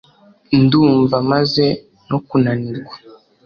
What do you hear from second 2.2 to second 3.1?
kunanirwa